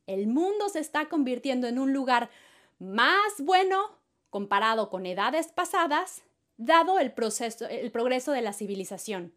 El 0.07 0.27
mundo 0.27 0.69
se 0.69 0.81
está 0.81 1.09
convirtiendo 1.09 1.67
en 1.67 1.79
un 1.79 1.93
lugar 1.93 2.31
más 2.79 3.35
bueno 3.39 3.99
comparado 4.31 4.91
con 4.91 5.07
edades 5.07 5.49
pasadas, 5.49 6.23
dado 6.57 6.99
el, 6.99 7.13
proceso, 7.13 7.67
el 7.67 7.91
progreso 7.91 8.33
de 8.33 8.43
la 8.43 8.53
civilización. 8.53 9.33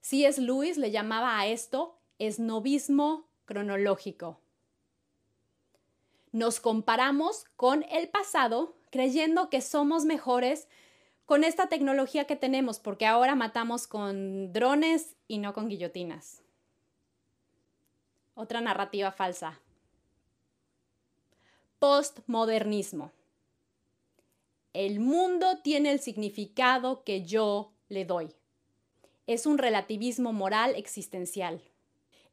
C.S. 0.00 0.40
Lewis 0.40 0.76
le 0.76 0.90
llamaba 0.90 1.38
a 1.38 1.46
esto 1.46 1.98
esnovismo 2.18 3.26
cronológico. 3.46 4.38
Nos 6.32 6.60
comparamos 6.60 7.44
con 7.56 7.84
el 7.90 8.08
pasado 8.08 8.76
creyendo 8.90 9.50
que 9.50 9.60
somos 9.60 10.04
mejores 10.04 10.68
con 11.26 11.42
esta 11.42 11.68
tecnología 11.68 12.26
que 12.26 12.36
tenemos, 12.36 12.78
porque 12.78 13.06
ahora 13.06 13.34
matamos 13.34 13.86
con 13.86 14.52
drones 14.52 15.16
y 15.26 15.38
no 15.38 15.54
con 15.54 15.68
guillotinas. 15.68 16.43
Otra 18.36 18.60
narrativa 18.60 19.12
falsa. 19.12 19.60
Postmodernismo. 21.78 23.12
El 24.72 24.98
mundo 24.98 25.58
tiene 25.62 25.92
el 25.92 26.00
significado 26.00 27.04
que 27.04 27.22
yo 27.22 27.70
le 27.88 28.04
doy. 28.04 28.34
Es 29.28 29.46
un 29.46 29.58
relativismo 29.58 30.32
moral 30.32 30.74
existencial. 30.74 31.60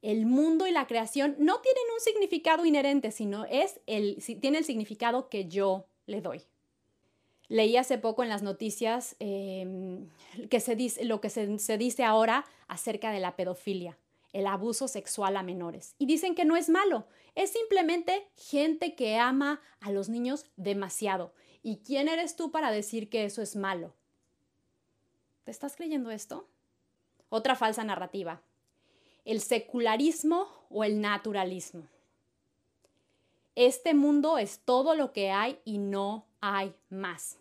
El 0.01 0.25
mundo 0.25 0.65
y 0.65 0.71
la 0.71 0.87
creación 0.87 1.35
no 1.37 1.61
tienen 1.61 1.83
un 1.93 1.99
significado 1.99 2.65
inherente, 2.65 3.11
sino 3.11 3.45
es 3.45 3.79
el, 3.85 4.23
tiene 4.41 4.57
el 4.57 4.65
significado 4.65 5.29
que 5.29 5.47
yo 5.47 5.85
le 6.07 6.21
doy. 6.21 6.41
Leí 7.47 7.77
hace 7.77 7.99
poco 7.99 8.23
en 8.23 8.29
las 8.29 8.41
noticias 8.41 9.15
em, 9.19 10.07
que 10.49 10.63
lo 11.03 11.21
que 11.21 11.29
se 11.29 11.77
dice 11.77 12.03
ahora 12.03 12.45
acerca 12.67 13.11
de 13.11 13.19
la 13.19 13.35
pedofilia 13.35 13.97
el 14.33 14.47
abuso 14.47 14.87
sexual 14.87 15.37
a 15.37 15.43
menores. 15.43 15.95
Y 15.97 16.05
dicen 16.05 16.35
que 16.35 16.45
no 16.45 16.55
es 16.55 16.69
malo, 16.69 17.07
es 17.35 17.51
simplemente 17.51 18.27
gente 18.35 18.95
que 18.95 19.17
ama 19.17 19.61
a 19.79 19.91
los 19.91 20.09
niños 20.09 20.45
demasiado. 20.55 21.33
¿Y 21.63 21.77
quién 21.77 22.07
eres 22.07 22.35
tú 22.35 22.51
para 22.51 22.71
decir 22.71 23.09
que 23.09 23.25
eso 23.25 23.41
es 23.41 23.55
malo? 23.55 23.93
¿Te 25.43 25.51
estás 25.51 25.75
creyendo 25.75 26.11
esto? 26.11 26.47
Otra 27.29 27.55
falsa 27.55 27.83
narrativa, 27.83 28.41
el 29.25 29.41
secularismo 29.41 30.47
o 30.69 30.83
el 30.83 31.01
naturalismo. 31.01 31.87
Este 33.55 33.93
mundo 33.93 34.37
es 34.37 34.59
todo 34.59 34.95
lo 34.95 35.11
que 35.11 35.31
hay 35.31 35.59
y 35.65 35.77
no 35.77 36.25
hay 36.39 36.73
más. 36.89 37.37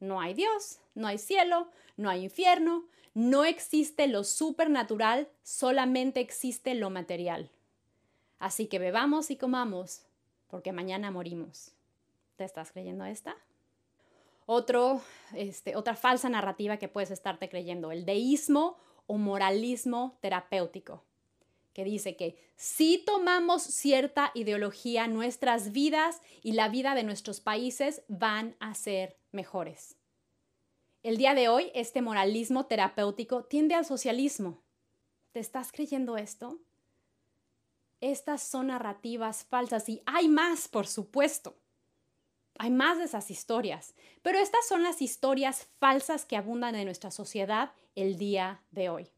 No 0.00 0.20
hay 0.20 0.34
Dios, 0.34 0.80
no 0.94 1.06
hay 1.06 1.18
cielo, 1.18 1.68
no 1.96 2.08
hay 2.10 2.24
infierno, 2.24 2.86
no 3.14 3.44
existe 3.44 4.08
lo 4.08 4.24
supernatural, 4.24 5.28
solamente 5.42 6.20
existe 6.20 6.74
lo 6.74 6.90
material. 6.90 7.50
Así 8.38 8.66
que 8.66 8.80
bebamos 8.80 9.30
y 9.30 9.36
comamos, 9.36 10.02
porque 10.48 10.72
mañana 10.72 11.10
morimos. 11.10 11.70
¿Te 12.36 12.44
estás 12.44 12.72
creyendo 12.72 13.04
esta? 13.04 13.36
Otro, 14.46 15.00
este, 15.34 15.76
otra 15.76 15.94
falsa 15.94 16.28
narrativa 16.28 16.76
que 16.76 16.88
puedes 16.88 17.12
estarte 17.12 17.48
creyendo, 17.48 17.92
el 17.92 18.04
deísmo 18.04 18.76
o 19.06 19.16
moralismo 19.16 20.18
terapéutico, 20.20 21.04
que 21.72 21.84
dice 21.84 22.16
que 22.16 22.36
si 22.56 22.98
tomamos 22.98 23.62
cierta 23.62 24.32
ideología, 24.34 25.06
nuestras 25.06 25.72
vidas 25.72 26.20
y 26.42 26.52
la 26.52 26.68
vida 26.68 26.94
de 26.94 27.04
nuestros 27.04 27.40
países 27.40 28.02
van 28.08 28.56
a 28.60 28.74
ser 28.74 29.16
mejores. 29.32 29.96
El 31.04 31.18
día 31.18 31.34
de 31.34 31.50
hoy, 31.50 31.70
este 31.74 32.00
moralismo 32.00 32.64
terapéutico 32.64 33.44
tiende 33.44 33.74
al 33.74 33.84
socialismo. 33.84 34.62
¿Te 35.32 35.38
estás 35.38 35.70
creyendo 35.70 36.16
esto? 36.16 36.58
Estas 38.00 38.42
son 38.42 38.68
narrativas 38.68 39.44
falsas 39.44 39.86
y 39.90 40.00
hay 40.06 40.28
más, 40.28 40.66
por 40.66 40.86
supuesto. 40.86 41.58
Hay 42.56 42.70
más 42.70 42.96
de 42.96 43.04
esas 43.04 43.30
historias, 43.30 43.94
pero 44.22 44.38
estas 44.38 44.66
son 44.66 44.82
las 44.82 45.02
historias 45.02 45.68
falsas 45.78 46.24
que 46.24 46.38
abundan 46.38 46.74
en 46.74 46.86
nuestra 46.86 47.10
sociedad 47.10 47.72
el 47.94 48.16
día 48.16 48.62
de 48.70 48.88
hoy. 48.88 49.10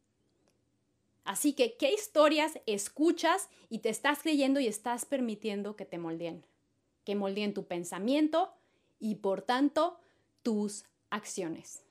Así 1.22 1.52
que, 1.52 1.76
¿qué 1.76 1.92
historias 1.92 2.58
escuchas 2.66 3.48
y 3.68 3.78
te 3.78 3.90
estás 3.90 4.22
creyendo 4.22 4.58
y 4.58 4.66
estás 4.66 5.04
permitiendo 5.04 5.76
que 5.76 5.84
te 5.84 5.98
moldeen? 5.98 6.44
Que 7.04 7.14
moldeen 7.14 7.54
tu 7.54 7.64
pensamiento 7.68 8.52
y, 8.98 9.16
por 9.16 9.42
tanto, 9.42 10.00
tus 10.42 10.84
acciones. 11.10 11.82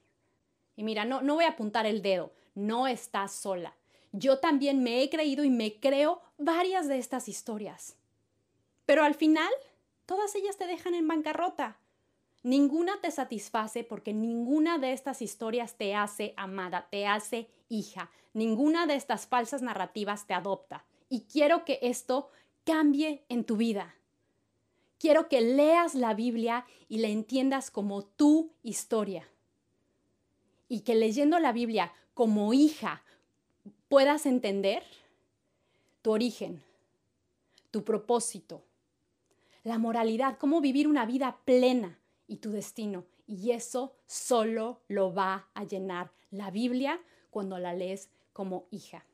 Y 0.75 0.83
mira, 0.83 1.05
no, 1.05 1.21
no 1.21 1.35
voy 1.35 1.45
a 1.45 1.49
apuntar 1.49 1.85
el 1.85 2.01
dedo, 2.01 2.33
no 2.53 2.87
estás 2.87 3.31
sola. 3.31 3.75
Yo 4.11 4.39
también 4.39 4.83
me 4.83 5.03
he 5.03 5.09
creído 5.09 5.43
y 5.43 5.49
me 5.49 5.79
creo 5.79 6.21
varias 6.37 6.87
de 6.87 6.97
estas 6.97 7.27
historias. 7.27 7.97
Pero 8.85 9.03
al 9.03 9.15
final, 9.15 9.51
todas 10.05 10.35
ellas 10.35 10.57
te 10.57 10.67
dejan 10.67 10.95
en 10.95 11.07
bancarrota. 11.07 11.77
Ninguna 12.43 13.01
te 13.01 13.09
satisface 13.11 13.83
porque 13.83 14.13
ninguna 14.13 14.77
de 14.77 14.93
estas 14.93 15.21
historias 15.21 15.75
te 15.75 15.95
hace 15.95 16.33
amada, 16.37 16.87
te 16.91 17.07
hace 17.07 17.49
hija. 17.69 18.11
Ninguna 18.33 18.85
de 18.85 18.95
estas 18.95 19.25
falsas 19.25 19.61
narrativas 19.61 20.27
te 20.27 20.33
adopta. 20.33 20.85
Y 21.09 21.21
quiero 21.21 21.65
que 21.65 21.79
esto 21.81 22.29
cambie 22.63 23.25
en 23.29 23.45
tu 23.45 23.57
vida. 23.57 23.95
Quiero 25.05 25.29
que 25.29 25.39
leas 25.39 25.93
la 25.93 26.15
Biblia 26.15 26.65
y 26.89 26.97
la 26.97 27.09
entiendas 27.09 27.69
como 27.69 28.03
tu 28.03 28.53
historia. 28.63 29.29
Y 30.67 30.79
que 30.79 30.95
leyendo 30.95 31.37
la 31.37 31.51
Biblia 31.51 31.93
como 32.15 32.55
hija 32.55 33.03
puedas 33.87 34.25
entender 34.25 34.81
tu 36.01 36.09
origen, 36.09 36.63
tu 37.69 37.83
propósito, 37.83 38.63
la 39.63 39.77
moralidad, 39.77 40.39
cómo 40.39 40.59
vivir 40.59 40.87
una 40.87 41.05
vida 41.05 41.37
plena 41.45 41.99
y 42.25 42.37
tu 42.37 42.49
destino. 42.49 43.05
Y 43.27 43.51
eso 43.51 43.93
solo 44.07 44.81
lo 44.87 45.13
va 45.13 45.49
a 45.53 45.65
llenar 45.65 46.09
la 46.31 46.49
Biblia 46.49 46.99
cuando 47.29 47.59
la 47.59 47.75
lees 47.75 48.09
como 48.33 48.65
hija. 48.71 49.05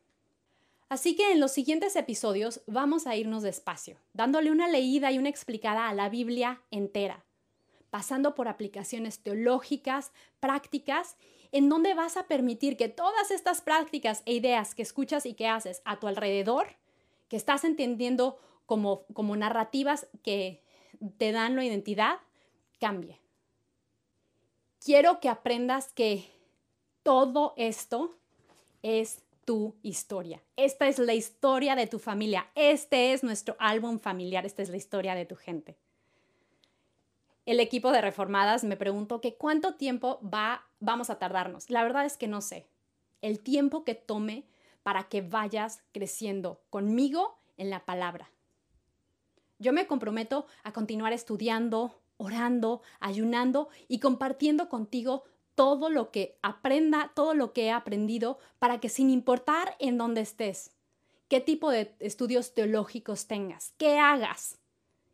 Así 0.92 1.16
que 1.16 1.32
en 1.32 1.40
los 1.40 1.54
siguientes 1.54 1.96
episodios 1.96 2.60
vamos 2.68 3.08
a 3.08 3.16
irnos 3.16 3.44
despacio, 3.44 3.96
dándole 4.12 4.52
una 4.52 4.68
leída 4.68 5.10
y 5.10 5.20
una 5.20 5.30
explicada 5.30 5.88
a 5.88 5.94
la 5.94 6.10
Biblia 6.10 6.64
entera, 6.70 7.24
pasando 7.90 8.36
por 8.36 8.50
aplicaciones 8.50 9.20
teológicas, 9.20 10.12
prácticas, 10.42 11.16
en 11.54 11.70
donde 11.70 11.94
vas 11.94 12.18
a 12.18 12.28
permitir 12.28 12.76
que 12.76 12.90
todas 12.90 13.32
estas 13.32 13.62
prácticas 13.62 14.22
e 14.26 14.34
ideas 14.34 14.76
que 14.76 14.82
escuchas 14.82 15.26
y 15.26 15.34
que 15.34 15.48
haces 15.48 15.82
a 15.86 15.98
tu 15.98 16.08
alrededor, 16.08 16.76
que 17.30 17.38
estás 17.38 17.64
entendiendo 17.64 18.38
como, 18.66 19.06
como 19.14 19.38
narrativas 19.38 20.08
que 20.24 20.62
te 21.18 21.32
dan 21.32 21.56
la 21.56 21.64
identidad, 21.64 22.20
cambie. 22.82 23.18
Quiero 24.84 25.22
que 25.22 25.30
aprendas 25.30 25.94
que 25.94 26.30
todo 27.02 27.54
esto 27.56 28.14
es 28.84 29.24
tu 29.52 29.76
historia. 29.82 30.42
Esta 30.56 30.88
es 30.88 30.98
la 30.98 31.14
historia 31.14 31.76
de 31.76 31.86
tu 31.86 32.00
familia. 32.00 32.48
Este 32.56 33.12
es 33.12 33.22
nuestro 33.22 33.58
álbum 33.60 34.00
familiar. 34.00 34.46
Esta 34.46 34.62
es 34.62 34.70
la 34.70 34.78
historia 34.78 35.14
de 35.14 35.26
tu 35.26 35.36
gente. 35.36 35.78
El 37.46 37.60
equipo 37.60 37.92
de 37.92 38.00
reformadas 38.00 38.64
me 38.64 38.78
preguntó 38.78 39.20
que 39.20 39.36
cuánto 39.36 39.76
tiempo 39.76 40.22
va, 40.24 40.70
vamos 40.80 41.10
a 41.10 41.20
tardarnos. 41.20 41.70
La 41.70 41.84
verdad 41.84 42.06
es 42.06 42.16
que 42.16 42.30
no 42.30 42.40
sé. 42.40 42.66
El 43.22 43.42
tiempo 43.42 43.84
que 43.84 43.94
tome 43.94 44.46
para 44.84 45.10
que 45.10 45.22
vayas 45.22 45.84
creciendo 45.92 46.62
conmigo 46.70 47.38
en 47.58 47.70
la 47.70 47.84
palabra. 47.84 48.32
Yo 49.60 49.74
me 49.74 49.86
comprometo 49.86 50.46
a 50.64 50.72
continuar 50.72 51.12
estudiando, 51.12 52.00
orando, 52.16 52.84
ayunando 53.02 53.68
y 53.90 54.00
compartiendo 54.00 54.70
contigo 54.70 55.26
todo 55.56 55.90
lo 55.90 56.12
que 56.12 56.38
aprenda, 56.42 57.12
todo 57.16 57.34
lo 57.34 57.54
que 57.54 57.66
he 57.66 57.72
aprendido, 57.72 58.40
para 58.60 58.80
que 58.80 58.90
sin 58.90 59.10
importar 59.10 59.76
en 59.80 59.98
dónde 59.98 60.22
estés, 60.22 60.72
qué 61.28 61.40
tipo 61.40 61.70
de 61.70 61.96
estudios 62.00 62.54
teológicos 62.54 63.28
tengas, 63.28 63.74
qué 63.78 63.98
hagas, 63.98 64.60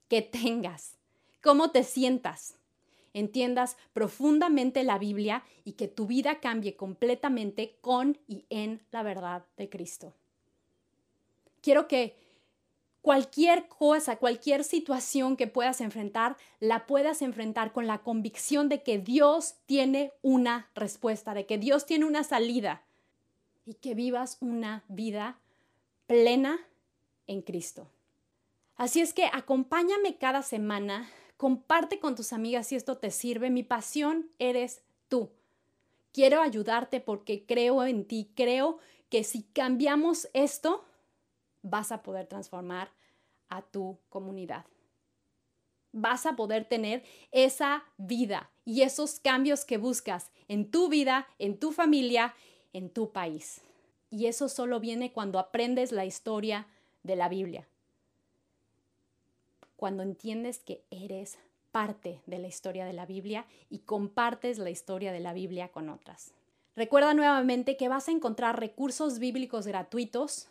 qué 0.08 0.21
tengas, 0.21 0.97
cómo 1.41 1.71
te 1.71 1.84
sientas, 1.84 2.56
entiendas 3.13 3.78
profundamente 3.93 4.84
la 4.84 4.97
Biblia 4.97 5.43
y 5.63 5.73
que 5.73 5.88
tu 5.88 6.08
vida 6.08 6.39
cambie 6.39 6.76
completamente 6.76 7.78
con 7.82 8.17
y 8.28 8.45
en 8.50 8.82
la 8.91 9.04
verdad 9.04 9.45
de 9.58 9.69
Cristo. 9.69 10.13
Quiero 11.62 11.88
que 11.88 12.15
cualquier 13.07 13.69
cosa, 13.69 14.17
cualquier 14.17 14.65
situación 14.65 15.37
que 15.37 15.47
puedas 15.47 15.79
enfrentar, 15.79 16.35
la 16.59 16.85
puedas 16.85 17.21
enfrentar 17.21 17.71
con 17.71 17.87
la 17.87 17.99
convicción 17.99 18.67
de 18.67 18.83
que 18.83 18.97
Dios 18.97 19.55
tiene 19.65 20.11
una 20.21 20.69
respuesta, 20.75 21.33
de 21.33 21.45
que 21.45 21.57
Dios 21.57 21.85
tiene 21.85 22.03
una 22.03 22.25
salida 22.25 22.83
y 23.65 23.75
que 23.75 23.95
vivas 23.95 24.35
una 24.41 24.83
vida 24.89 25.39
plena 26.05 26.59
en 27.27 27.41
Cristo. 27.43 27.87
Así 28.75 28.99
es 28.99 29.13
que 29.13 29.29
acompáñame 29.31 30.17
cada 30.17 30.41
semana, 30.41 31.09
comparte 31.37 32.01
con 32.01 32.13
tus 32.13 32.33
amigas 32.33 32.67
si 32.67 32.75
esto 32.75 32.97
te 32.97 33.11
sirve. 33.11 33.49
Mi 33.49 33.63
pasión 33.63 34.29
eres 34.37 34.81
tú. 35.07 35.29
Quiero 36.11 36.41
ayudarte 36.41 36.99
porque 36.99 37.45
creo 37.45 37.85
en 37.85 38.03
ti, 38.03 38.29
creo 38.35 38.79
que 39.09 39.23
si 39.23 39.43
cambiamos 39.43 40.27
esto, 40.33 40.83
vas 41.69 41.91
a 41.91 42.03
poder 42.03 42.27
transformar 42.27 42.91
a 43.49 43.62
tu 43.62 43.97
comunidad. 44.10 44.65
Vas 45.91 46.25
a 46.25 46.36
poder 46.36 46.65
tener 46.65 47.03
esa 47.32 47.84
vida 47.97 48.51
y 48.65 48.82
esos 48.82 49.19
cambios 49.19 49.65
que 49.65 49.77
buscas 49.77 50.32
en 50.47 50.69
tu 50.69 50.89
vida, 50.89 51.27
en 51.39 51.58
tu 51.58 51.71
familia, 51.71 52.36
en 52.73 52.89
tu 52.89 53.12
país. 53.12 53.62
Y 54.10 54.27
eso 54.27 54.49
solo 54.49 54.80
viene 54.80 55.12
cuando 55.12 55.39
aprendes 55.39 55.91
la 55.91 56.06
historia 56.06 56.67
de 57.03 57.15
la 57.15 57.30
Biblia. 57.30 57.67
Cuando 59.75 60.03
entiendes 60.03 60.60
que 60.60 60.84
eres 60.91 61.38
parte 61.71 62.21
de 62.25 62.39
la 62.39 62.47
historia 62.47 62.86
de 62.86 62.93
la 62.93 63.06
Biblia 63.06 63.45
y 63.69 63.80
compartes 63.80 64.58
la 64.58 64.69
historia 64.69 65.12
de 65.12 65.19
la 65.19 65.34
Biblia 65.34 65.69
con 65.69 65.89
otras. 65.89 66.34
Recuerda 66.75 67.13
nuevamente 67.13 67.75
que 67.77 67.89
vas 67.89 68.08
a 68.08 68.12
encontrar 68.12 68.60
recursos 68.60 69.19
bíblicos 69.19 69.67
gratuitos 69.67 70.47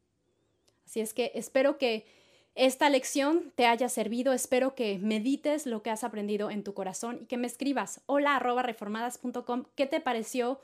Así 0.94 1.00
es 1.00 1.12
que 1.12 1.32
espero 1.34 1.76
que 1.76 2.06
esta 2.54 2.88
lección 2.88 3.52
te 3.56 3.66
haya 3.66 3.88
servido, 3.88 4.32
espero 4.32 4.76
que 4.76 4.96
medites 5.00 5.66
lo 5.66 5.82
que 5.82 5.90
has 5.90 6.04
aprendido 6.04 6.52
en 6.52 6.62
tu 6.62 6.72
corazón 6.72 7.18
y 7.22 7.26
que 7.26 7.36
me 7.36 7.48
escribas 7.48 8.00
hola 8.06 8.36
arroba 8.36 8.62
reformadas.com, 8.62 9.64
¿qué 9.74 9.86
te 9.86 10.00
pareció? 10.00 10.60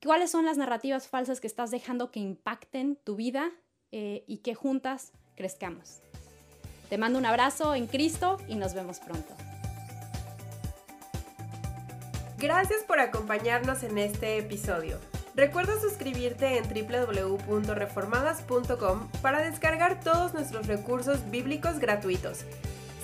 ¿Cuáles 0.00 0.30
son 0.30 0.44
las 0.44 0.56
narrativas 0.56 1.08
falsas 1.08 1.40
que 1.40 1.48
estás 1.48 1.72
dejando 1.72 2.12
que 2.12 2.20
impacten 2.20 2.94
tu 2.94 3.16
vida 3.16 3.50
eh, 3.90 4.22
y 4.28 4.36
que 4.36 4.54
juntas 4.54 5.10
crezcamos. 5.34 5.98
Te 6.88 6.96
mando 6.96 7.18
un 7.18 7.26
abrazo 7.26 7.74
en 7.74 7.88
Cristo 7.88 8.36
y 8.46 8.54
nos 8.54 8.72
vemos 8.72 9.00
pronto. 9.00 9.34
Gracias 12.38 12.84
por 12.84 13.00
acompañarnos 13.00 13.82
en 13.82 13.98
este 13.98 14.38
episodio. 14.38 15.00
Recuerda 15.36 15.78
suscribirte 15.78 16.56
en 16.56 16.64
www.reformadas.com 16.64 19.08
para 19.20 19.42
descargar 19.42 20.00
todos 20.00 20.32
nuestros 20.32 20.66
recursos 20.66 21.30
bíblicos 21.30 21.78
gratuitos. 21.78 22.46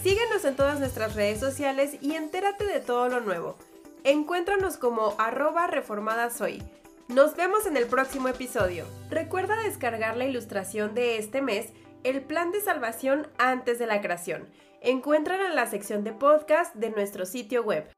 Síguenos 0.03 0.47
en 0.47 0.57
todas 0.57 0.81
nuestras 0.81 1.15
redes 1.15 1.39
sociales 1.39 1.99
y 2.01 2.15
entérate 2.15 2.65
de 2.65 2.81
todo 2.81 3.11
lo 3.11 3.21
nuevo. 3.21 3.59
Encuéntranos 4.03 4.79
como 4.79 5.15
arroba 5.19 5.67
reformadasoy. 5.67 6.63
Nos 7.09 7.37
vemos 7.37 7.67
en 7.67 7.77
el 7.77 7.85
próximo 7.85 8.29
episodio. 8.29 8.87
Recuerda 9.11 9.63
descargar 9.63 10.17
la 10.17 10.25
ilustración 10.25 10.95
de 10.95 11.19
este 11.19 11.43
mes, 11.43 11.69
el 12.03 12.23
plan 12.23 12.51
de 12.51 12.63
salvación 12.63 13.29
antes 13.37 13.79
de 13.79 13.87
la 13.87 14.01
creación. 14.01 14.49
Encuéntrala 14.81 15.49
en 15.49 15.55
la 15.55 15.67
sección 15.67 16.03
de 16.03 16.13
podcast 16.13 16.75
de 16.77 16.89
nuestro 16.89 17.27
sitio 17.27 17.63
web. 17.63 17.93